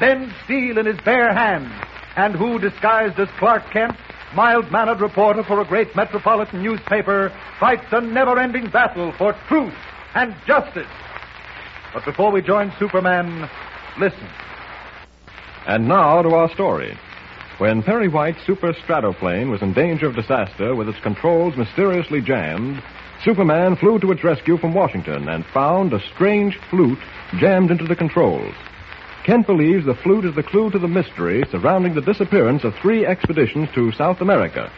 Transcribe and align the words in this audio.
bend 0.00 0.32
steel 0.44 0.78
in 0.78 0.86
his 0.86 0.98
bare 1.04 1.32
hands, 1.32 1.70
and 2.16 2.34
who, 2.34 2.58
disguised 2.58 3.20
as 3.20 3.28
Clark 3.38 3.70
Kent, 3.70 3.94
mild-mannered 4.34 5.00
reporter 5.00 5.44
for 5.44 5.60
a 5.60 5.64
great 5.64 5.94
metropolitan 5.94 6.62
newspaper, 6.62 7.32
fights 7.60 7.86
a 7.92 8.00
never-ending 8.00 8.70
battle 8.70 9.12
for 9.12 9.34
truth 9.46 9.74
and 10.14 10.34
justice. 10.46 10.88
But 11.92 12.04
before 12.04 12.32
we 12.32 12.40
join 12.40 12.72
Superman, 12.78 13.48
listen. 13.98 14.28
And 15.66 15.86
now 15.86 16.22
to 16.22 16.30
our 16.30 16.50
story. 16.54 16.96
When 17.58 17.82
Perry 17.82 18.08
White's 18.08 18.44
super 18.46 18.72
stratoplane 18.72 19.50
was 19.50 19.60
in 19.60 19.74
danger 19.74 20.06
of 20.06 20.14
disaster 20.14 20.74
with 20.74 20.88
its 20.88 21.00
controls 21.00 21.56
mysteriously 21.56 22.22
jammed, 22.22 22.82
Superman 23.22 23.76
flew 23.76 23.98
to 23.98 24.12
its 24.12 24.24
rescue 24.24 24.56
from 24.56 24.72
Washington 24.72 25.28
and 25.28 25.44
found 25.52 25.92
a 25.92 26.00
strange 26.14 26.58
flute 26.70 26.98
jammed 27.38 27.70
into 27.70 27.84
the 27.84 27.94
controls. 27.94 28.54
Kent 29.24 29.46
believes 29.46 29.84
the 29.84 29.94
flute 29.94 30.24
is 30.24 30.34
the 30.34 30.42
clue 30.42 30.70
to 30.70 30.78
the 30.78 30.88
mystery 30.88 31.44
surrounding 31.50 31.94
the 31.94 32.00
disappearance 32.00 32.64
of 32.64 32.74
three 32.80 33.04
expeditions 33.04 33.68
to 33.74 33.92
South 33.92 34.20
America. 34.20 34.70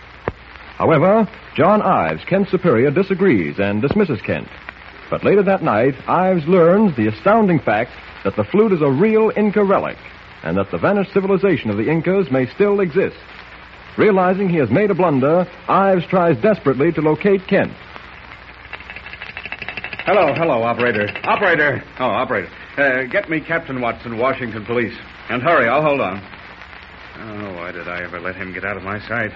However, 0.77 1.29
John 1.55 1.81
Ives, 1.81 2.25
Kent's 2.25 2.51
superior, 2.51 2.91
disagrees 2.91 3.61
and 3.61 3.81
dismisses 3.81 4.21
Kent. 4.23 4.49
But 5.11 5.25
later 5.25 5.43
that 5.45 5.63
night, 5.63 5.95
Ives 6.09 6.47
learns 6.49 6.97
the 6.97 7.07
astounding 7.07 7.61
fact 7.61 7.93
that 8.25 8.35
the 8.35 8.45
flute 8.45 8.73
is 8.73 8.83
a 8.83 8.91
real 8.91 9.31
Inca 9.37 9.63
relic 9.63 9.99
and 10.43 10.57
that 10.57 10.71
the 10.73 10.79
vanished 10.79 11.13
civilization 11.13 11.71
of 11.71 11.77
the 11.77 11.89
Incas 11.89 12.31
may 12.31 12.47
still 12.47 12.81
exist. 12.81 13.17
Realizing 13.97 14.49
he 14.49 14.57
has 14.57 14.71
made 14.71 14.91
a 14.91 14.95
blunder, 14.95 15.47
Ives 15.69 16.07
tries 16.07 16.41
desperately 16.41 16.91
to 16.93 17.01
locate 17.01 17.47
Kent. 17.47 17.73
Hello, 20.05 20.35
hello, 20.35 20.63
operator. 20.65 21.07
Operator. 21.23 21.85
Oh, 22.01 22.07
operator. 22.07 22.51
Uh, 22.77 23.05
get 23.05 23.29
me 23.29 23.41
Captain 23.41 23.81
Watson, 23.81 24.17
Washington 24.19 24.65
Police. 24.65 24.97
And 25.29 25.43
hurry, 25.43 25.69
I'll 25.69 25.83
hold 25.83 26.01
on. 26.01 26.19
Oh, 27.19 27.55
why 27.57 27.73
did 27.73 27.87
I 27.89 28.03
ever 28.03 28.19
let 28.19 28.35
him 28.37 28.53
get 28.55 28.65
out 28.65 28.77
of 28.77 28.83
my 28.83 28.99
sight? 29.07 29.31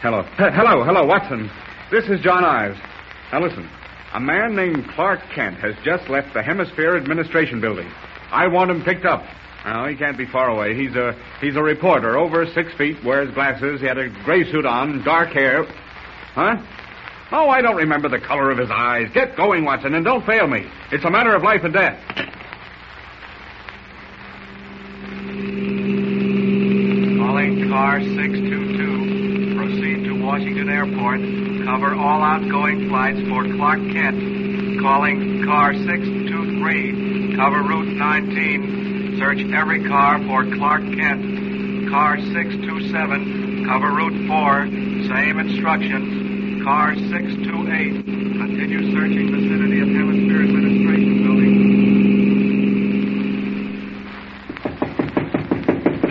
Hello. 0.00 0.20
H- 0.20 0.52
hello, 0.54 0.82
hello, 0.82 1.04
Watson. 1.04 1.50
This 1.90 2.04
is 2.06 2.20
John 2.20 2.44
Ives. 2.44 2.78
Now 3.30 3.42
listen. 3.42 3.68
A 4.14 4.20
man 4.20 4.56
named 4.56 4.88
Clark 4.94 5.20
Kent 5.34 5.58
has 5.58 5.74
just 5.84 6.08
left 6.08 6.34
the 6.34 6.42
Hemisphere 6.42 6.96
Administration 6.96 7.60
Building. 7.60 7.90
I 8.30 8.46
want 8.46 8.70
him 8.70 8.82
picked 8.82 9.04
up. 9.04 9.22
No, 9.64 9.86
he 9.86 9.94
can't 9.94 10.18
be 10.18 10.26
far 10.26 10.48
away. 10.48 10.74
He's 10.74 10.94
a 10.96 11.14
he's 11.40 11.54
a 11.56 11.62
reporter, 11.62 12.18
over 12.18 12.44
six 12.52 12.72
feet, 12.74 12.96
wears 13.04 13.32
glasses. 13.32 13.80
He 13.80 13.86
had 13.86 13.96
a 13.98 14.08
gray 14.24 14.50
suit 14.50 14.66
on, 14.66 15.04
dark 15.04 15.28
hair. 15.30 15.64
Huh? 16.34 16.56
Oh, 17.30 17.48
I 17.48 17.62
don't 17.62 17.76
remember 17.76 18.08
the 18.08 18.18
color 18.18 18.50
of 18.50 18.58
his 18.58 18.70
eyes. 18.70 19.08
Get 19.14 19.36
going, 19.36 19.64
Watson, 19.64 19.94
and 19.94 20.04
don't 20.04 20.26
fail 20.26 20.46
me. 20.46 20.66
It's 20.90 21.04
a 21.04 21.10
matter 21.10 21.34
of 21.34 21.42
life 21.42 21.60
and 21.64 21.72
death. 21.72 21.98
Car 27.72 28.04
622. 28.04 29.56
Proceed 29.56 30.04
to 30.04 30.12
Washington 30.20 30.68
Airport. 30.68 31.20
Cover 31.64 31.94
all 31.94 32.20
outgoing 32.20 32.90
flights 32.90 33.18
for 33.30 33.48
Clark 33.48 33.80
Kent. 33.96 34.20
Calling 34.78 35.42
car 35.46 35.72
623. 35.72 37.34
Cover 37.34 37.62
Route 37.62 37.96
19. 37.96 39.16
Search 39.18 39.40
every 39.56 39.88
car 39.88 40.20
for 40.28 40.44
Clark 40.54 40.82
Kent. 40.82 41.88
Car 41.88 42.20
627. 42.20 43.64
Cover 43.64 43.90
Route 43.90 44.28
4. 44.28 44.68
Same 45.08 45.40
instructions. 45.40 46.60
Car 46.64 46.94
628. 46.94 48.04
Continue 48.36 48.92
searching 48.92 49.32
vicinity 49.32 49.80
of 49.80 49.88
Hemisphere 49.88 50.44
Administration 50.44 51.24
Building. 51.24 51.56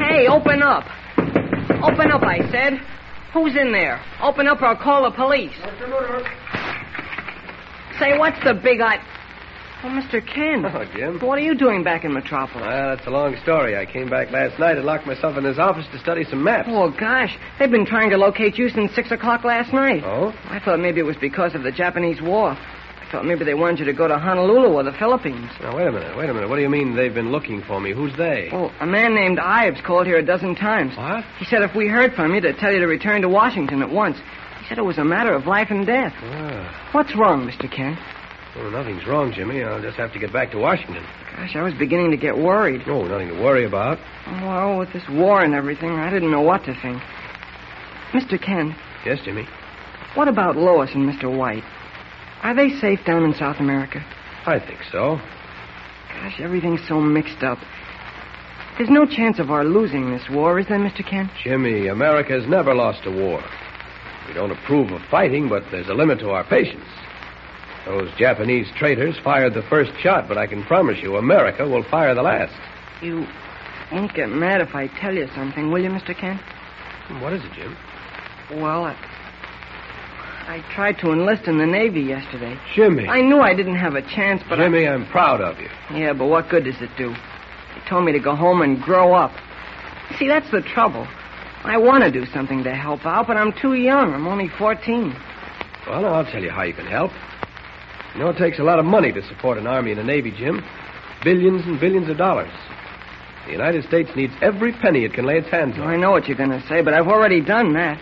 Hey, 0.01 0.25
open 0.27 0.63
up. 0.63 0.89
Open 1.83 2.11
up, 2.11 2.21
I 2.23 2.39
said. 2.51 2.79
Who's 3.33 3.55
in 3.55 3.71
there? 3.71 4.01
Open 4.21 4.47
up 4.47 4.61
or 4.61 4.65
I'll 4.67 4.75
call 4.75 5.03
the 5.09 5.15
police. 5.15 5.55
Say, 7.99 8.17
what's 8.17 8.43
the 8.43 8.53
big 8.53 8.81
I... 8.81 8.97
Oh, 9.83 9.87
Mr. 9.87 10.21
Ken. 10.25 10.63
Oh, 10.73 10.85
Jim. 10.95 11.19
What 11.19 11.39
are 11.39 11.41
you 11.41 11.55
doing 11.55 11.83
back 11.83 12.03
in 12.03 12.13
Metropolis? 12.13 12.61
Well, 12.67 12.95
that's 12.95 13.07
a 13.07 13.09
long 13.09 13.35
story. 13.41 13.75
I 13.77 13.85
came 13.85 14.09
back 14.09 14.29
last 14.31 14.59
night 14.59 14.77
and 14.77 14.85
locked 14.85 15.07
myself 15.07 15.37
in 15.37 15.43
this 15.43 15.57
office 15.57 15.85
to 15.91 15.97
study 15.99 16.23
some 16.23 16.43
maps. 16.43 16.67
Oh, 16.71 16.91
gosh. 16.91 17.35
They've 17.57 17.71
been 17.71 17.85
trying 17.85 18.11
to 18.11 18.17
locate 18.17 18.57
you 18.57 18.69
since 18.69 18.93
6 18.93 19.11
o'clock 19.11 19.43
last 19.43 19.73
night. 19.73 20.03
Oh? 20.05 20.33
I 20.49 20.59
thought 20.59 20.79
maybe 20.79 20.99
it 20.99 21.05
was 21.05 21.17
because 21.17 21.55
of 21.55 21.63
the 21.63 21.71
Japanese 21.71 22.21
war. 22.21 22.55
Thought 23.11 23.25
maybe 23.25 23.43
they 23.43 23.53
wanted 23.53 23.79
you 23.79 23.85
to 23.85 23.93
go 23.93 24.07
to 24.07 24.17
Honolulu 24.17 24.69
or 24.73 24.83
the 24.83 24.93
Philippines. 24.93 25.51
Now, 25.61 25.75
wait 25.75 25.85
a 25.87 25.91
minute. 25.91 26.15
Wait 26.15 26.29
a 26.29 26.33
minute. 26.33 26.47
What 26.49 26.55
do 26.55 26.61
you 26.61 26.69
mean 26.69 26.95
they've 26.95 27.13
been 27.13 27.31
looking 27.31 27.61
for 27.61 27.81
me? 27.81 27.91
Who's 27.93 28.15
they? 28.15 28.47
Well, 28.51 28.71
a 28.79 28.85
man 28.85 29.13
named 29.13 29.37
Ives 29.37 29.81
called 29.81 30.07
here 30.07 30.17
a 30.17 30.25
dozen 30.25 30.55
times. 30.55 30.95
What? 30.95 31.25
He 31.37 31.43
said 31.45 31.61
if 31.61 31.75
we 31.75 31.87
heard 31.89 32.13
from 32.13 32.33
you, 32.33 32.39
to 32.41 32.53
tell 32.53 32.71
you 32.71 32.79
to 32.79 32.87
return 32.87 33.21
to 33.23 33.29
Washington 33.29 33.81
at 33.81 33.89
once. 33.89 34.17
He 34.61 34.67
said 34.69 34.77
it 34.77 34.83
was 34.85 34.97
a 34.97 35.03
matter 35.03 35.33
of 35.33 35.45
life 35.45 35.67
and 35.71 35.85
death. 35.85 36.13
Ah. 36.21 36.89
What's 36.93 37.13
wrong, 37.17 37.45
Mr. 37.45 37.69
Kent? 37.69 37.99
Well, 38.55 38.71
nothing's 38.71 39.05
wrong, 39.05 39.33
Jimmy. 39.33 39.61
I'll 39.61 39.81
just 39.81 39.97
have 39.97 40.13
to 40.13 40.19
get 40.19 40.31
back 40.31 40.51
to 40.51 40.57
Washington. 40.57 41.03
Gosh, 41.35 41.55
I 41.55 41.61
was 41.63 41.73
beginning 41.73 42.11
to 42.11 42.17
get 42.17 42.37
worried. 42.37 42.81
Oh, 42.87 43.03
nothing 43.03 43.27
to 43.29 43.41
worry 43.43 43.65
about. 43.65 43.97
Oh, 44.27 44.45
well, 44.47 44.79
with 44.79 44.93
this 44.93 45.03
war 45.09 45.43
and 45.43 45.53
everything, 45.53 45.91
I 45.91 46.09
didn't 46.09 46.31
know 46.31 46.41
what 46.41 46.63
to 46.65 46.73
think. 46.81 47.01
Mr. 48.13 48.41
Kent, 48.41 48.75
Yes, 49.05 49.19
Jimmy. 49.25 49.47
what 50.15 50.27
about 50.27 50.55
Lois 50.57 50.91
and 50.93 51.09
Mr. 51.09 51.33
White? 51.35 51.63
Are 52.43 52.55
they 52.55 52.69
safe 52.79 52.99
down 53.05 53.23
in 53.23 53.33
South 53.33 53.59
America? 53.59 54.03
I 54.45 54.59
think 54.59 54.79
so. 54.91 55.19
Gosh, 56.09 56.39
everything's 56.39 56.85
so 56.87 56.99
mixed 56.99 57.43
up. 57.43 57.59
There's 58.77 58.89
no 58.89 59.05
chance 59.05 59.37
of 59.37 59.51
our 59.51 59.63
losing 59.63 60.11
this 60.11 60.27
war, 60.29 60.59
is 60.59 60.67
there, 60.67 60.79
Mr. 60.79 61.07
Kent? 61.07 61.29
Jimmy, 61.43 61.87
America's 61.87 62.47
never 62.47 62.73
lost 62.73 63.05
a 63.05 63.11
war. 63.11 63.43
We 64.27 64.33
don't 64.33 64.51
approve 64.51 64.91
of 64.91 65.01
fighting, 65.11 65.49
but 65.49 65.63
there's 65.71 65.89
a 65.89 65.93
limit 65.93 66.19
to 66.19 66.31
our 66.31 66.43
patience. 66.43 66.85
Those 67.85 68.09
Japanese 68.17 68.67
traitors 68.77 69.17
fired 69.23 69.53
the 69.53 69.63
first 69.63 69.91
shot, 70.01 70.27
but 70.27 70.37
I 70.37 70.47
can 70.47 70.63
promise 70.63 70.99
you 71.01 71.17
America 71.17 71.67
will 71.67 71.83
fire 71.83 72.15
the 72.15 72.21
last. 72.21 72.53
You 73.01 73.27
won't 73.91 74.13
get 74.13 74.29
mad 74.29 74.61
if 74.61 74.73
I 74.73 74.87
tell 74.87 75.13
you 75.13 75.27
something, 75.35 75.71
will 75.71 75.81
you, 75.81 75.89
Mr. 75.89 76.17
Kent? 76.17 76.41
What 77.21 77.33
is 77.33 77.43
it, 77.43 77.51
Jim? 77.53 77.75
Well, 78.51 78.85
I, 78.85 78.95
I 80.47 80.63
tried 80.73 80.99
to 80.99 81.11
enlist 81.11 81.47
in 81.47 81.57
the 81.57 81.65
Navy 81.65 82.01
yesterday. 82.01 82.57
Jimmy. 82.75 83.07
I 83.07 83.21
knew 83.21 83.39
I 83.39 83.53
didn't 83.53 83.75
have 83.75 83.95
a 83.95 84.01
chance, 84.01 84.41
but 84.49 84.59
I- 84.59 84.63
Jimmy, 84.63 84.87
I'm 84.87 85.05
proud 85.07 85.41
of 85.41 85.59
you. 85.59 85.69
Yeah, 85.93 86.13
but 86.13 86.25
what 86.27 86.49
good 86.49 86.63
does 86.65 86.81
it 86.81 86.89
do? 86.97 87.09
They 87.11 87.89
told 87.89 88.05
me 88.05 88.11
to 88.11 88.19
go 88.19 88.35
home 88.35 88.61
and 88.61 88.81
grow 88.81 89.13
up. 89.13 89.31
See, 90.17 90.27
that's 90.27 90.49
the 90.51 90.61
trouble. 90.61 91.07
I 91.63 91.77
want 91.77 92.03
to 92.03 92.11
do 92.11 92.25
something 92.25 92.63
to 92.63 92.73
help 92.73 93.05
out, 93.05 93.27
but 93.27 93.37
I'm 93.37 93.53
too 93.53 93.73
young. 93.75 94.13
I'm 94.13 94.27
only 94.27 94.47
14. 94.47 95.15
Well, 95.87 96.05
I'll 96.05 96.25
tell 96.25 96.41
you 96.43 96.49
how 96.49 96.63
you 96.63 96.73
can 96.73 96.87
help. 96.87 97.11
You 98.15 98.21
know, 98.21 98.29
it 98.29 98.37
takes 98.37 98.59
a 98.59 98.63
lot 98.63 98.79
of 98.79 98.85
money 98.85 99.11
to 99.11 99.21
support 99.27 99.57
an 99.57 99.67
army 99.67 99.91
and 99.91 99.99
a 99.99 100.03
navy, 100.03 100.31
Jim. 100.31 100.63
Billions 101.23 101.65
and 101.65 101.79
billions 101.79 102.09
of 102.09 102.17
dollars. 102.17 102.51
The 103.45 103.51
United 103.51 103.83
States 103.85 104.09
needs 104.15 104.33
every 104.41 104.71
penny 104.73 105.05
it 105.05 105.13
can 105.13 105.25
lay 105.25 105.37
its 105.37 105.49
hands 105.49 105.77
on. 105.77 105.87
I 105.87 105.95
know 105.95 106.11
what 106.11 106.27
you're 106.27 106.37
going 106.37 106.49
to 106.51 106.65
say, 106.67 106.81
but 106.81 106.93
I've 106.93 107.07
already 107.07 107.41
done 107.41 107.73
that. 107.73 107.99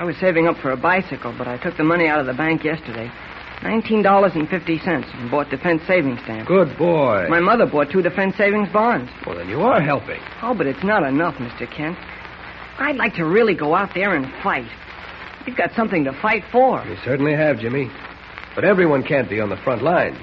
I 0.00 0.04
was 0.04 0.16
saving 0.16 0.46
up 0.48 0.56
for 0.56 0.70
a 0.70 0.78
bicycle, 0.78 1.34
but 1.36 1.46
I 1.46 1.58
took 1.58 1.76
the 1.76 1.84
money 1.84 2.06
out 2.06 2.20
of 2.20 2.24
the 2.24 2.32
bank 2.32 2.64
yesterday. 2.64 3.12
$19.50 3.60 5.14
and 5.14 5.30
bought 5.30 5.50
defense 5.50 5.82
savings 5.86 6.20
stamps. 6.24 6.48
Good 6.48 6.78
boy. 6.78 7.26
My 7.28 7.40
mother 7.40 7.66
bought 7.66 7.90
two 7.90 8.00
defense 8.00 8.34
savings 8.38 8.70
bonds. 8.72 9.10
Well, 9.26 9.36
then 9.36 9.50
you 9.50 9.60
are 9.60 9.78
helping. 9.78 10.18
Oh, 10.40 10.54
but 10.54 10.66
it's 10.66 10.82
not 10.82 11.02
enough, 11.02 11.34
Mr. 11.34 11.70
Kent. 11.70 11.98
I'd 12.78 12.96
like 12.96 13.12
to 13.16 13.26
really 13.26 13.54
go 13.54 13.74
out 13.74 13.90
there 13.94 14.14
and 14.16 14.32
fight. 14.42 14.70
We've 15.44 15.54
got 15.54 15.74
something 15.76 16.04
to 16.04 16.14
fight 16.22 16.44
for. 16.50 16.82
You 16.86 16.96
certainly 17.04 17.34
have, 17.34 17.58
Jimmy. 17.58 17.90
But 18.54 18.64
everyone 18.64 19.02
can't 19.02 19.28
be 19.28 19.38
on 19.38 19.50
the 19.50 19.58
front 19.58 19.82
lines. 19.82 20.16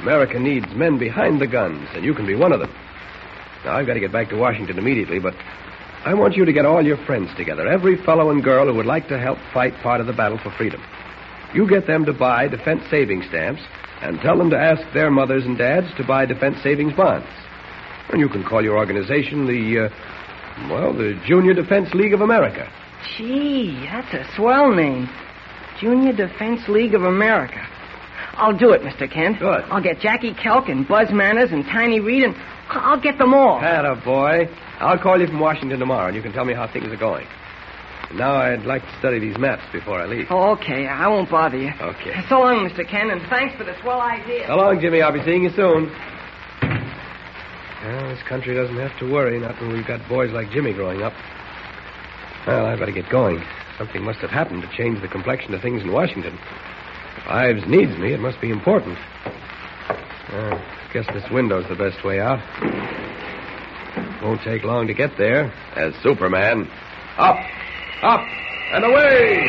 America 0.00 0.38
needs 0.38 0.74
men 0.74 0.96
behind 0.96 1.38
the 1.38 1.46
guns, 1.46 1.86
and 1.92 2.02
you 2.02 2.14
can 2.14 2.24
be 2.26 2.34
one 2.34 2.52
of 2.52 2.60
them. 2.60 2.74
Now, 3.62 3.76
I've 3.76 3.86
got 3.86 3.94
to 3.94 4.00
get 4.00 4.12
back 4.12 4.30
to 4.30 4.38
Washington 4.38 4.78
immediately, 4.78 5.18
but 5.18 5.34
I 6.06 6.14
want 6.14 6.36
you 6.36 6.44
to 6.44 6.52
get 6.52 6.64
all 6.64 6.86
your 6.86 6.98
friends 7.04 7.30
together, 7.36 7.66
every 7.66 8.00
fellow 8.04 8.30
and 8.30 8.40
girl 8.40 8.66
who 8.66 8.74
would 8.74 8.86
like 8.86 9.08
to 9.08 9.18
help 9.18 9.38
fight 9.52 9.74
part 9.82 10.00
of 10.00 10.06
the 10.06 10.12
battle 10.12 10.38
for 10.38 10.52
freedom. 10.52 10.80
You 11.52 11.68
get 11.68 11.88
them 11.88 12.04
to 12.04 12.12
buy 12.12 12.46
defense 12.46 12.82
savings 12.88 13.26
stamps 13.26 13.60
and 14.02 14.20
tell 14.20 14.38
them 14.38 14.48
to 14.50 14.56
ask 14.56 14.82
their 14.94 15.10
mothers 15.10 15.44
and 15.44 15.58
dads 15.58 15.88
to 15.96 16.04
buy 16.06 16.24
defense 16.24 16.62
savings 16.62 16.92
bonds. 16.92 17.26
And 18.10 18.20
you 18.20 18.28
can 18.28 18.44
call 18.44 18.62
your 18.62 18.78
organization 18.78 19.46
the, 19.48 19.86
uh, 19.86 20.68
well, 20.70 20.92
the 20.92 21.20
Junior 21.26 21.54
Defense 21.54 21.92
League 21.92 22.14
of 22.14 22.20
America. 22.20 22.70
Gee, 23.18 23.76
that's 23.90 24.14
a 24.14 24.32
swell 24.36 24.72
name. 24.72 25.08
Junior 25.80 26.12
Defense 26.12 26.68
League 26.68 26.94
of 26.94 27.02
America. 27.02 27.66
I'll 28.34 28.56
do 28.56 28.70
it, 28.70 28.82
Mr. 28.82 29.10
Kent. 29.12 29.40
Good. 29.40 29.64
I'll 29.64 29.82
get 29.82 29.98
Jackie 29.98 30.34
Kelk 30.34 30.70
and 30.70 30.86
Buzz 30.86 31.10
Manners 31.10 31.50
and 31.50 31.64
Tiny 31.64 31.98
Reed, 31.98 32.22
and 32.22 32.36
I'll 32.68 33.00
get 33.00 33.18
them 33.18 33.34
all. 33.34 33.58
Atta 33.58 34.00
boy. 34.04 34.48
I'll 34.78 34.98
call 34.98 35.20
you 35.20 35.26
from 35.26 35.40
Washington 35.40 35.78
tomorrow, 35.78 36.06
and 36.08 36.16
you 36.16 36.22
can 36.22 36.32
tell 36.32 36.44
me 36.44 36.54
how 36.54 36.66
things 36.70 36.86
are 36.86 36.96
going. 36.96 37.26
And 38.10 38.18
now 38.18 38.34
I'd 38.36 38.64
like 38.64 38.82
to 38.82 38.98
study 38.98 39.18
these 39.18 39.38
maps 39.38 39.62
before 39.72 40.00
I 40.00 40.06
leave. 40.06 40.26
Oh, 40.30 40.52
okay. 40.52 40.86
I 40.86 41.08
won't 41.08 41.30
bother 41.30 41.56
you. 41.56 41.72
Okay. 41.80 42.14
So 42.28 42.40
long, 42.40 42.68
Mr. 42.68 42.88
Kent, 42.88 43.10
and 43.10 43.22
thanks 43.28 43.56
for 43.56 43.64
the 43.64 43.74
swell 43.80 44.00
idea. 44.00 44.46
So 44.46 44.56
long, 44.56 44.80
Jimmy. 44.80 45.02
I'll 45.02 45.12
be 45.12 45.24
seeing 45.24 45.42
you 45.44 45.50
soon. 45.50 45.90
Well, 47.84 48.08
this 48.08 48.22
country 48.28 48.54
doesn't 48.54 48.76
have 48.76 48.98
to 48.98 49.10
worry, 49.10 49.38
not 49.38 49.60
when 49.60 49.72
we've 49.72 49.86
got 49.86 50.06
boys 50.08 50.32
like 50.32 50.50
Jimmy 50.50 50.72
growing 50.72 51.02
up. 51.02 51.12
Well, 52.46 52.66
I 52.66 52.76
better 52.76 52.92
get 52.92 53.08
going. 53.10 53.42
Something 53.78 54.02
must 54.02 54.18
have 54.20 54.30
happened 54.30 54.62
to 54.62 54.76
change 54.76 55.00
the 55.02 55.08
complexion 55.08 55.54
of 55.54 55.62
things 55.62 55.82
in 55.82 55.92
Washington. 55.92 56.34
If 57.18 57.28
Ives 57.28 57.66
needs 57.66 57.96
me, 57.98 58.12
it 58.12 58.20
must 58.20 58.40
be 58.40 58.50
important. 58.50 58.98
Well, 60.32 60.60
guess 60.92 61.06
this 61.12 61.24
window's 61.30 61.68
the 61.68 61.76
best 61.76 62.04
way 62.04 62.20
out. 62.20 62.40
Won't 64.26 64.42
take 64.42 64.64
long 64.64 64.88
to 64.88 64.92
get 64.92 65.16
there. 65.16 65.52
As 65.76 65.94
Superman. 66.02 66.68
Up, 67.16 67.36
up, 68.02 68.20
and 68.74 68.84
away! 68.84 69.46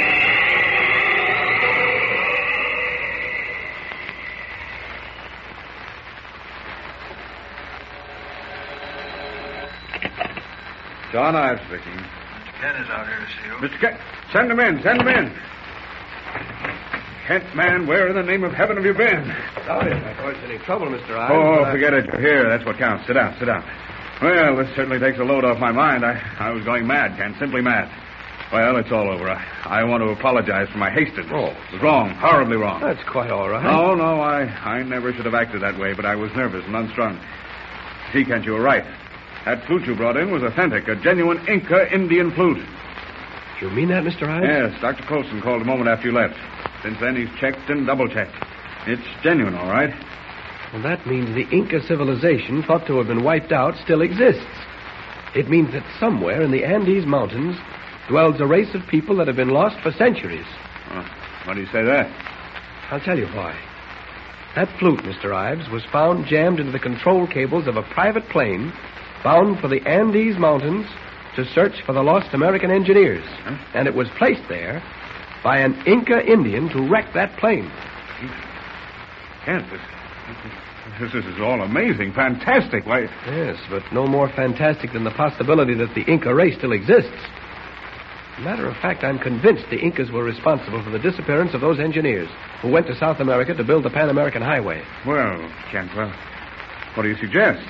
John 11.12 11.36
Ives 11.36 11.62
speaking. 11.62 11.94
Mr. 11.98 12.62
Kent 12.62 12.78
is 12.84 12.90
out 12.90 13.08
here 13.08 13.18
to 13.18 13.26
see 13.26 13.48
you. 13.48 13.70
Mr. 13.70 13.80
Kent, 13.80 14.00
send 14.32 14.52
him 14.52 14.60
in, 14.60 14.82
send 14.84 15.02
him 15.02 15.08
in. 15.08 15.34
Kent, 17.28 17.56
man, 17.56 17.88
where 17.88 18.08
in 18.10 18.16
the 18.16 18.24
name 18.24 18.44
of 18.44 18.54
heaven 18.54 18.76
have 18.78 18.86
you 18.86 18.94
been? 18.94 19.26
Sorry 19.66 19.92
if 19.92 20.04
I 20.04 20.14
caused 20.22 20.38
you 20.38 20.54
any 20.54 20.58
trouble, 20.60 20.88
Mr. 20.88 21.18
Ives. 21.18 21.34
Oh, 21.34 21.56
but 21.64 21.70
I- 21.70 21.72
forget 21.72 21.94
it. 21.94 22.06
You're 22.06 22.22
here. 22.22 22.50
That's 22.50 22.66
what 22.66 22.78
counts. 22.78 23.08
Sit 23.08 23.14
down, 23.14 23.36
sit 23.40 23.46
down. 23.46 23.64
Well, 24.22 24.56
this 24.58 24.68
certainly 24.76 25.00
takes 25.00 25.20
a 25.20 25.24
load 25.24 25.46
off 25.46 25.60
my 25.60 25.72
mind. 25.72 26.04
I, 26.04 26.20
I 26.40 26.52
was 26.52 26.64
going 26.64 26.88
mad, 26.88 27.18
Kent, 27.18 27.38
simply 27.40 27.62
mad. 27.62 27.90
Well, 28.52 28.78
it's 28.78 28.92
all 28.92 29.10
over. 29.10 29.30
I, 29.30 29.44
I 29.66 29.84
want 29.84 30.02
to 30.04 30.10
apologize 30.10 30.70
for 30.70 30.78
my 30.78 30.90
hastiness. 30.90 31.28
Oh. 31.32 31.48
It 31.48 31.74
was 31.74 31.82
wrong, 31.82 32.12
horribly 32.12 32.58
wrong. 32.58 32.82
That's 32.82 33.04
quite 33.04 33.30
all 33.30 33.50
right. 33.50 33.64
No, 33.64 33.94
no, 33.94 34.22
I, 34.22 34.44
I 34.44 34.84
never 34.84 35.14
should 35.14 35.26
have 35.26 35.36
acted 35.36 35.62
that 35.62 35.78
way, 35.78 35.94
but 35.94 36.06
I 36.06 36.16
was 36.16 36.32
nervous 36.34 36.66
and 36.66 36.76
unstrung. 36.76 37.20
See, 38.14 38.24
Kent, 38.24 38.46
you 38.46 38.54
were 38.54 38.62
right. 38.62 38.86
That 39.46 39.66
flute 39.66 39.86
you 39.86 39.96
brought 39.96 40.18
in 40.18 40.32
was 40.32 40.44
authentic, 40.44 40.88
a 40.88 40.96
genuine 40.96 41.46
Inca 41.48 41.94
Indian 41.94 42.32
flute. 42.32 42.64
You 43.62 43.70
mean 43.70 43.90
that, 43.90 44.04
Mr. 44.04 44.28
Ives? 44.28 44.46
Yes, 44.46 44.82
Dr. 44.82 45.04
Colson 45.04 45.42
called 45.42 45.62
a 45.62 45.66
moment 45.66 45.90
after 45.90 46.08
you 46.08 46.14
left. 46.14 46.36
Since 46.84 47.00
then, 47.00 47.16
he's 47.16 47.30
checked 47.40 47.70
and 47.70 47.86
double 47.86 48.08
checked. 48.08 48.36
It's 48.86 49.04
genuine, 49.24 49.56
all 49.56 49.70
right. 49.70 49.94
Well, 50.74 50.84
that 50.84 51.08
means 51.08 51.34
the 51.34 51.48
Inca 51.56 51.82
civilization, 51.88 52.64
thought 52.64 52.86
to 52.88 52.98
have 52.98 53.08
been 53.08 53.24
wiped 53.24 53.52
out, 53.52 53.76
still 53.84 54.02
exists. 54.02 54.44
It 55.36 55.50
means 55.50 55.72
that 55.72 55.86
somewhere 56.00 56.42
in 56.42 56.52
the 56.52 56.66
Andes 56.66 57.06
Mountains 57.06 57.58
dwells 58.10 58.40
a 58.40 58.46
race 58.46 58.74
of 58.74 58.82
people 58.88 59.16
that 59.18 59.28
have 59.28 59.36
been 59.36 59.50
lost 59.50 59.80
for 59.82 59.92
centuries. 59.92 60.46
Uh, 60.90 61.08
why 61.46 61.54
do 61.54 61.62
you 61.62 61.68
say 61.68 61.84
that? 61.84 62.10
I'll 62.90 63.00
tell 63.00 63.18
you 63.18 63.28
why. 63.28 63.58
That 64.56 64.70
flute, 64.80 65.02
Mr. 65.02 65.34
Ives, 65.34 65.70
was 65.70 65.84
found 65.92 66.26
jammed 66.26 66.60
into 66.60 66.72
the 66.72 66.80
control 66.80 67.28
cables 67.28 67.68
of 67.68 67.78
a 67.78 67.84
private 67.84 68.28
plane 68.30 68.74
bound 69.24 69.60
for 69.60 69.68
the 69.68 69.86
Andes 69.88 70.38
Mountains 70.38 70.88
to 71.36 71.46
search 71.54 71.82
for 71.86 71.94
the 71.94 72.02
lost 72.02 72.34
American 72.34 72.72
engineers. 72.72 73.26
And 73.74 73.88
it 73.88 73.94
was 73.94 74.08
placed 74.18 74.48
there 74.50 74.82
by 75.44 75.60
an 75.60 75.76
Inca 75.86 76.26
Indian 76.26 76.70
to 76.70 76.82
wreck 76.90 77.14
that 77.14 77.38
plane. 77.38 77.72
Kent, 79.46 79.66
this, 81.00 81.14
is 81.14 81.40
all 81.40 81.62
amazing, 81.62 82.14
fantastic. 82.14 82.86
Why, 82.86 83.02
Yes, 83.28 83.58
but 83.70 83.84
no 83.92 84.08
more 84.08 84.30
fantastic 84.30 84.94
than 84.94 85.04
the 85.04 85.12
possibility 85.12 85.74
that 85.76 85.94
the 85.94 86.02
Inca 86.04 86.34
race 86.34 86.58
still 86.58 86.72
exists. 86.72 87.12
Matter 88.40 88.68
of 88.68 88.78
fact, 88.78 89.04
I'm 89.04 89.18
convinced 89.18 89.66
the 89.70 89.80
Incas 89.80 90.12
were 90.12 90.24
responsible 90.24 90.84
for 90.84 90.92
the 90.92 91.00
disappearance 91.00 91.54
of 91.56 91.62
those 91.62 91.80
engineers 91.80 92.30
who 92.62 92.70
went 92.70 92.86
to 92.88 92.96
South 92.96 93.20
America 93.20 93.54
to 93.56 93.64
build 93.64 93.84
the 93.84 93.90
Pan 93.90 94.10
American 94.10 94.42
Highway. 94.42 94.84
well, 95.06 95.52
Kent, 95.72 95.92
well, 95.96 96.14
what 96.94 97.04
do 97.04 97.10
you 97.10 97.18
suggest? 97.18 97.66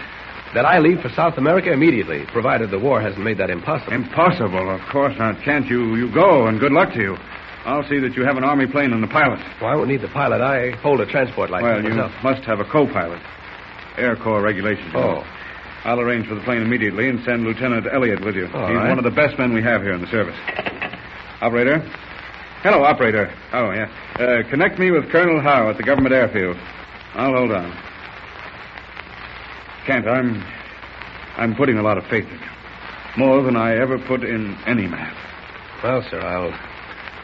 That 0.54 0.66
I 0.66 0.80
leave 0.80 1.02
for 1.02 1.10
South 1.10 1.38
America 1.38 1.72
immediately, 1.72 2.26
provided 2.28 2.72
the 2.72 2.80
war 2.80 3.02
hasn't 3.02 3.24
made 3.24 3.38
that 3.38 3.50
impossible. 3.50 3.94
Impossible, 3.94 4.70
of 4.70 4.82
course 4.92 5.18
not. 5.18 5.42
Kent, 5.44 5.68
you, 5.68 5.96
you 5.96 6.12
go, 6.14 6.48
and 6.48 6.60
good 6.60 6.72
luck 6.72 6.94
to 6.94 7.00
you. 7.02 7.18
I'll 7.68 7.84
see 7.90 8.00
that 8.00 8.16
you 8.16 8.24
have 8.24 8.38
an 8.38 8.44
army 8.46 8.66
plane 8.66 8.94
and 8.94 9.04
a 9.04 9.08
pilot. 9.08 9.40
Well, 9.62 9.70
I 9.70 9.76
won't 9.76 9.90
need 9.90 10.02
the 10.02 10.08
pilot. 10.08 10.40
I 10.42 10.72
hold 10.78 11.02
a 11.02 11.06
transport 11.06 11.50
license 11.50 11.68
Well, 11.68 11.84
you 11.84 11.90
myself. 12.00 12.24
must 12.24 12.44
have 12.48 12.60
a 12.62 12.66
co-pilot. 12.66 13.22
Air 13.98 14.16
Corps 14.16 14.42
regulations. 14.42 14.88
you 14.88 14.94
know. 15.00 15.24
Oh. 15.24 15.34
I'll 15.84 16.00
arrange 16.00 16.28
for 16.28 16.36
the 16.36 16.42
plane 16.42 16.62
immediately 16.62 17.10
and 17.10 17.20
send 17.26 17.44
Lieutenant 17.44 17.86
Elliott 17.92 18.24
with 18.24 18.36
you. 18.36 18.46
All 18.54 18.68
He's 18.68 18.76
right. 18.78 18.88
one 18.90 18.98
of 18.98 19.04
the 19.04 19.12
best 19.12 19.38
men 19.38 19.54
we 19.54 19.62
have 19.64 19.82
here 19.82 19.94
in 19.94 20.02
the 20.02 20.08
service. 20.08 20.36
Operator? 21.42 21.80
Hello, 22.64 22.84
operator. 22.84 23.32
Oh, 23.54 23.72
yeah. 23.72 23.88
Uh, 24.20 24.50
connect 24.50 24.80
me 24.80 24.92
with 24.92 25.10
Colonel 25.12 25.40
Howe 25.42 25.70
at 25.70 25.78
the 25.78 25.84
government 25.84 26.14
airfield. 26.16 26.58
I'll 27.16 27.34
hold 27.36 27.52
on. 27.52 27.72
Kent, 29.86 30.08
I'm. 30.08 30.44
I'm 31.38 31.56
putting 31.56 31.78
a 31.78 31.84
lot 31.84 31.98
of 31.98 32.04
faith 32.06 32.26
in 32.26 32.40
you. 32.40 32.46
More 33.18 33.42
than 33.44 33.56
I 33.56 33.76
ever 33.78 33.98
put 34.00 34.24
in 34.24 34.56
any 34.66 34.88
man. 34.88 35.14
Well, 35.84 36.02
sir, 36.10 36.20
I'll 36.20 36.52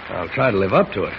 I'll 0.10 0.30
try 0.30 0.52
to 0.52 0.58
live 0.58 0.74
up 0.74 0.92
to 0.94 1.04
it. 1.06 1.14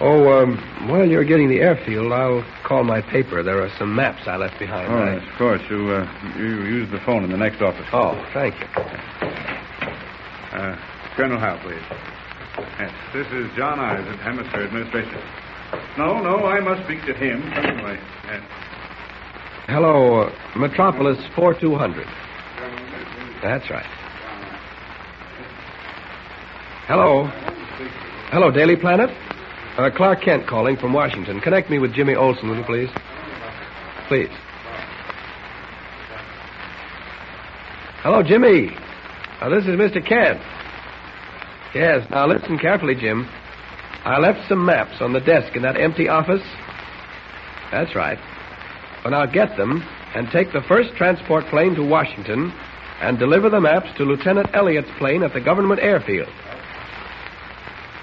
Oh, 0.00 0.42
um, 0.42 0.58
while 0.88 1.04
you're 1.08 1.24
getting 1.24 1.48
the 1.48 1.58
airfield, 1.60 2.12
I'll 2.12 2.44
call 2.64 2.84
my 2.84 3.00
paper. 3.00 3.42
There 3.42 3.60
are 3.62 3.70
some 3.78 3.94
maps 3.96 4.28
I 4.28 4.36
left 4.36 4.58
behind. 4.58 4.92
Oh, 4.92 4.96
I- 4.96 5.14
yes, 5.14 5.24
of 5.32 5.38
course. 5.38 5.62
You, 5.68 5.90
uh, 5.90 6.08
you 6.38 6.62
use 6.62 6.88
the 6.90 7.00
phone 7.00 7.24
in 7.24 7.30
the 7.32 7.36
next 7.36 7.60
office. 7.60 7.86
Oh, 7.92 8.14
thank 8.32 8.54
you. 8.60 8.66
Uh, 10.52 10.76
Colonel 11.16 11.38
Howe, 11.40 11.58
please. 11.62 11.82
Yes, 12.78 12.92
this 13.12 13.26
is 13.32 13.50
John 13.56 13.80
Ives 13.80 14.06
at 14.08 14.18
Hemisphere 14.20 14.64
Administration. 14.64 15.18
No, 15.98 16.20
no, 16.22 16.46
I 16.46 16.60
must 16.60 16.84
speak 16.84 17.04
to 17.06 17.12
him. 17.14 17.42
Come 17.52 17.80
away. 17.80 17.98
Yes. 18.26 18.42
Hello, 19.66 20.22
uh, 20.22 20.32
Metropolis 20.56 21.18
4200. 21.34 22.06
That's 23.42 23.68
right. 23.70 23.86
Hello. 26.88 27.26
Hello, 28.32 28.50
Daily 28.50 28.74
Planet. 28.74 29.10
Uh, 29.76 29.90
Clark 29.94 30.22
Kent 30.22 30.46
calling 30.46 30.74
from 30.78 30.94
Washington. 30.94 31.38
Connect 31.38 31.68
me 31.68 31.78
with 31.78 31.92
Jimmy 31.92 32.14
Olsen, 32.14 32.48
will 32.48 32.56
you, 32.56 32.64
please? 32.64 32.88
Please. 34.08 34.30
Hello, 38.00 38.22
Jimmy. 38.22 38.70
Uh, 39.38 39.50
this 39.50 39.64
is 39.64 39.76
Mr. 39.76 40.00
Kent. 40.00 40.40
Yes, 41.74 42.08
now 42.08 42.26
listen 42.26 42.58
carefully, 42.58 42.94
Jim. 42.94 43.28
I 44.06 44.18
left 44.18 44.48
some 44.48 44.64
maps 44.64 45.02
on 45.02 45.12
the 45.12 45.20
desk 45.20 45.54
in 45.56 45.60
that 45.64 45.78
empty 45.78 46.08
office. 46.08 46.40
That's 47.70 47.94
right. 47.94 48.18
Well, 49.04 49.10
now 49.10 49.26
get 49.26 49.58
them 49.58 49.82
and 50.14 50.26
take 50.30 50.54
the 50.54 50.62
first 50.66 50.94
transport 50.96 51.44
plane 51.50 51.74
to 51.74 51.86
Washington 51.86 52.50
and 53.02 53.18
deliver 53.18 53.50
the 53.50 53.60
maps 53.60 53.88
to 53.98 54.04
Lieutenant 54.04 54.48
Elliott's 54.54 54.88
plane 54.96 55.22
at 55.22 55.34
the 55.34 55.40
government 55.42 55.80
airfield. 55.82 56.30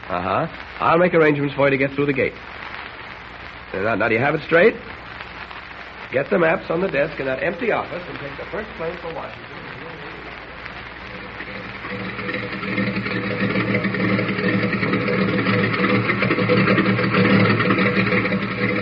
Uh 0.07 0.21
huh. 0.21 0.47
I'll 0.79 0.99
make 0.99 1.13
arrangements 1.13 1.55
for 1.55 1.65
you 1.65 1.71
to 1.71 1.77
get 1.77 1.95
through 1.95 2.05
the 2.05 2.13
gate. 2.13 2.33
Now, 3.73 3.95
now, 3.95 4.07
do 4.07 4.13
you 4.13 4.21
have 4.21 4.35
it 4.35 4.41
straight? 4.45 4.75
get 6.11 6.29
the 6.29 6.39
maps 6.39 6.69
on 6.69 6.79
the 6.79 6.87
desk 6.87 7.19
in 7.19 7.25
that 7.25 7.43
empty 7.43 7.71
office 7.71 8.01
and 8.07 8.17
take 8.19 8.31
the 8.37 8.45
first 8.49 8.69
plane 8.77 8.95
for 9.01 9.13
Washington. 9.13 9.51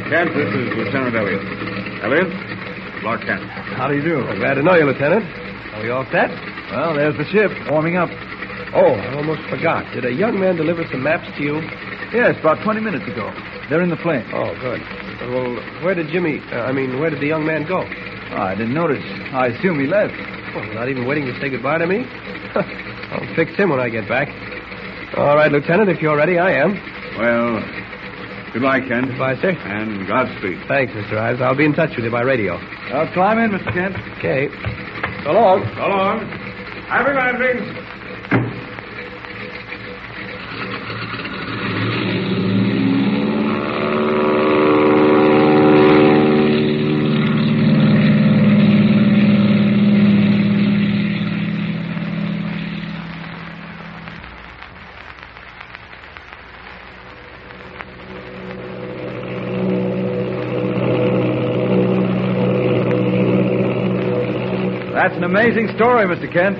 Kent, 0.09 0.29
this 0.35 0.53
is 0.53 0.77
Lieutenant 0.77 1.15
Elliot. 1.15 1.41
Elliot? 2.03 2.29
Clark 3.01 3.21
Kent. 3.21 3.41
How 3.73 3.87
do 3.87 3.95
you 3.95 4.03
do? 4.03 4.17
Well, 4.17 4.37
glad 4.37 4.53
to 4.55 4.61
know 4.61 4.75
you, 4.75 4.85
Lieutenant. 4.85 5.25
Are 5.73 5.81
we 5.81 5.89
all 5.89 6.05
set? 6.11 6.29
Well, 6.69 6.93
there's 6.93 7.17
the 7.17 7.25
ship 7.25 7.49
warming 7.71 7.95
up. 7.95 8.09
Oh, 8.75 8.93
I 8.93 9.15
almost 9.15 9.41
forgot. 9.49 9.85
Did 9.93 10.05
a 10.05 10.11
young 10.11 10.39
man 10.39 10.55
deliver 10.55 10.83
some 10.89 11.03
maps 11.03 11.27
to 11.37 11.43
you? 11.43 11.61
Yes, 12.11 12.35
about 12.39 12.63
20 12.63 12.81
minutes 12.81 13.05
ago. 13.05 13.31
They're 13.69 13.81
in 13.81 13.89
the 13.89 13.97
plane. 13.97 14.25
Oh, 14.33 14.53
good. 14.59 14.81
Well, 15.29 15.55
where 15.85 15.93
did 15.93 16.07
Jimmy, 16.09 16.41
uh, 16.51 16.65
I 16.65 16.71
mean, 16.71 16.99
where 16.99 17.09
did 17.09 17.21
the 17.21 17.27
young 17.27 17.45
man 17.45 17.67
go? 17.67 17.85
Oh, 17.85 18.41
I 18.41 18.55
didn't 18.55 18.73
notice. 18.73 19.03
I 19.31 19.47
assume 19.47 19.79
he 19.79 19.85
left. 19.85 20.13
Well, 20.55 20.65
not 20.73 20.89
even 20.89 21.05
waiting 21.05 21.25
to 21.25 21.39
say 21.39 21.49
goodbye 21.49 21.77
to 21.77 21.87
me? 21.87 22.03
I'll 23.13 23.35
fix 23.35 23.53
him 23.55 23.69
when 23.69 23.79
I 23.79 23.89
get 23.89 24.07
back. 24.09 24.27
All 25.17 25.35
right, 25.35 25.51
Lieutenant, 25.51 25.89
if 25.89 26.01
you're 26.01 26.17
ready, 26.17 26.39
I 26.39 26.51
am. 26.53 26.73
Well, 27.17 27.61
goodbye, 28.53 28.81
Kent. 28.81 29.09
Goodbye, 29.09 29.35
sir. 29.39 29.51
And 29.51 30.07
Godspeed. 30.07 30.65
Thanks, 30.67 30.93
Mr. 30.93 31.17
Ives. 31.17 31.41
I'll 31.41 31.55
be 31.55 31.65
in 31.65 31.73
touch 31.73 31.95
with 31.95 32.05
you 32.05 32.11
by 32.11 32.21
radio. 32.21 32.57
Well, 32.91 33.05
climb 33.13 33.37
in, 33.37 33.51
Mr. 33.51 33.71
Kent. 33.71 33.95
Okay. 34.17 34.49
So 35.23 35.31
long. 35.31 35.61
So 35.77 35.87
long. 35.87 36.25
Happy 36.89 37.13
landings. 37.13 37.83
That's 64.93 65.12
an 65.23 65.31
amazing 65.31 65.71
story, 65.79 66.03
Mr. 66.03 66.27
Kent. 66.27 66.59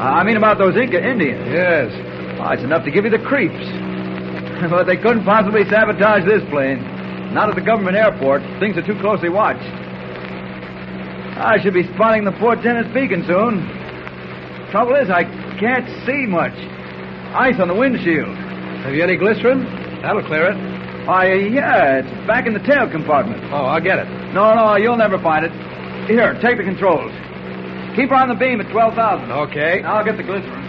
I 0.00 0.24
mean 0.24 0.38
about 0.40 0.56
those 0.56 0.72
Inca 0.72 0.96
Indians. 0.96 1.44
Yes. 1.52 1.92
Why, 2.40 2.56
it's 2.56 2.64
enough 2.64 2.80
to 2.88 2.90
give 2.90 3.04
you 3.04 3.12
the 3.12 3.20
creeps. 3.20 3.60
but 4.72 4.88
they 4.88 4.96
couldn't 4.96 5.28
possibly 5.28 5.68
sabotage 5.68 6.24
this 6.24 6.40
plane. 6.48 6.80
Not 7.36 7.52
at 7.52 7.56
the 7.56 7.60
government 7.60 8.00
airport. 8.00 8.40
Things 8.56 8.80
are 8.80 8.86
too 8.88 8.96
closely 9.04 9.28
watched. 9.28 9.68
I 11.36 11.60
should 11.60 11.76
be 11.76 11.84
spotting 11.92 12.24
the 12.24 12.32
Port 12.40 12.64
Tennis 12.64 12.88
beacon 12.96 13.20
soon. 13.28 13.68
Trouble 14.72 14.96
is, 14.96 15.12
I 15.12 15.28
can't 15.60 15.84
see 16.08 16.24
much. 16.24 16.56
Ice 17.36 17.60
on 17.60 17.68
the 17.68 17.76
windshield. 17.76 18.32
Have 18.88 18.96
you 18.96 19.04
any 19.04 19.20
glycerin? 19.20 19.68
That'll 20.00 20.24
clear 20.24 20.56
it. 20.56 20.56
Why, 21.04 21.36
yeah, 21.52 22.00
it's 22.00 22.26
back 22.26 22.46
in 22.48 22.56
the 22.56 22.64
tail 22.64 22.88
compartment. 22.88 23.44
Oh, 23.52 23.68
I'll 23.68 23.84
get 23.84 23.98
it. 23.98 24.08
No, 24.32 24.56
no, 24.56 24.76
you'll 24.80 24.96
never 24.96 25.20
find 25.20 25.44
it. 25.44 25.52
Here, 26.08 26.32
take 26.40 26.56
the 26.56 26.64
controls. 26.64 27.12
Keep 27.96 28.08
her 28.10 28.14
on 28.16 28.28
the 28.28 28.34
beam 28.34 28.60
at 28.60 28.70
12,000. 28.70 29.30
Okay. 29.50 29.82
I'll 29.82 30.04
get 30.04 30.16
the 30.16 30.22
glycerin. 30.22 30.66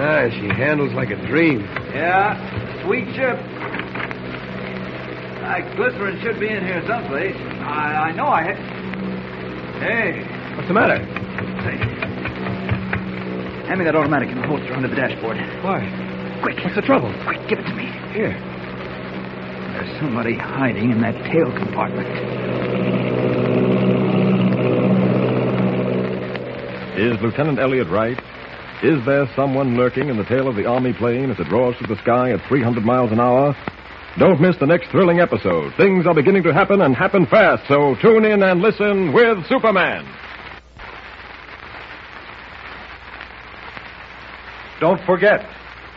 Ah, 0.00 0.28
she 0.30 0.46
handles 0.48 0.92
like 0.94 1.10
a 1.10 1.16
dream. 1.26 1.60
Yeah, 1.92 2.36
sweet 2.84 3.06
ship. 3.14 3.36
That 5.42 5.74
glycerin 5.76 6.20
should 6.22 6.38
be 6.38 6.48
in 6.48 6.64
here 6.64 6.82
someplace. 6.86 7.34
I, 7.64 8.10
I 8.10 8.12
know 8.12 8.26
I 8.28 8.42
had. 8.42 8.56
Hey, 9.82 10.24
What's 10.56 10.68
the 10.68 10.74
matter? 10.74 10.98
say. 11.64 11.76
Hand 13.68 13.78
me 13.78 13.84
that 13.84 13.94
automatic 13.96 14.28
in 14.30 14.36
the 14.40 14.46
holster 14.46 14.72
under 14.74 14.88
the 14.88 14.96
dashboard. 14.96 15.36
Why? 15.62 15.80
Quick. 16.42 16.58
What's 16.64 16.76
the 16.76 16.82
trouble? 16.82 17.12
Quick, 17.24 17.40
give 17.48 17.58
it 17.58 17.64
to 17.66 17.74
me. 17.74 17.86
Here. 18.12 18.32
There's 19.72 20.00
somebody 20.00 20.34
hiding 20.36 20.90
in 20.92 21.00
that 21.02 21.14
tail 21.32 21.50
compartment. 21.52 22.08
Is 26.98 27.16
Lieutenant 27.22 27.60
Elliot 27.60 27.86
right? 27.86 28.18
Is 28.82 29.04
there 29.06 29.30
someone 29.36 29.76
lurking 29.76 30.08
in 30.08 30.16
the 30.16 30.24
tail 30.24 30.48
of 30.48 30.56
the 30.56 30.66
Army 30.66 30.92
plane 30.92 31.30
as 31.30 31.38
it 31.38 31.48
roars 31.48 31.76
through 31.76 31.94
the 31.94 32.02
sky 32.02 32.32
at 32.32 32.40
300 32.48 32.84
miles 32.84 33.12
an 33.12 33.20
hour? 33.20 33.56
Don't 34.18 34.40
miss 34.40 34.56
the 34.58 34.66
next 34.66 34.88
thrilling 34.90 35.20
episode. 35.20 35.72
Things 35.76 36.06
are 36.06 36.14
beginning 36.14 36.42
to 36.42 36.52
happen 36.52 36.80
and 36.80 36.96
happen 36.96 37.24
fast, 37.26 37.62
so 37.68 37.94
tune 38.02 38.24
in 38.24 38.42
and 38.42 38.60
listen 38.60 39.12
with 39.12 39.46
Superman. 39.46 40.04
Don't 44.80 45.00
forget, 45.06 45.48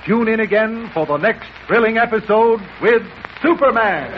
tune 0.05 0.27
in 0.27 0.39
again 0.39 0.91
for 0.93 1.07
the 1.07 1.17
next 1.17 1.47
thrilling 1.65 1.97
episode 1.97 2.61
with 2.79 3.01
Superman. 3.41 4.11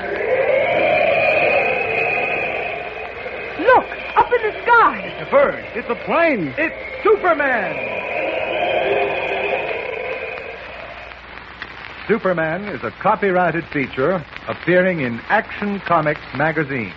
Look, 3.59 3.85
up 4.17 4.31
in 4.32 4.32
the 4.43 4.51
sky. 4.63 5.15
The 5.23 5.31
bird. 5.31 5.65
It's 5.73 5.89
a 5.89 5.95
plane. 6.03 6.53
It's 6.57 6.75
Superman. 7.01 7.73
Superman 12.07 12.65
is 12.65 12.83
a 12.83 12.91
copyrighted 12.91 13.65
feature 13.67 14.23
appearing 14.49 14.99
in 14.99 15.19
Action 15.29 15.79
Comics 15.79 16.21
magazine. 16.35 16.91